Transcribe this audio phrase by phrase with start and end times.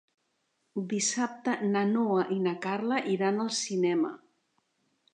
[0.93, 4.15] Dissabte na Noa i na Carla iran al cinema.